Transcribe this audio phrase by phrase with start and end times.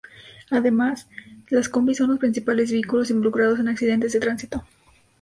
[0.49, 1.07] Además,
[1.51, 4.65] las combis son los principales vehículos involucrados en accidentes de tránsito.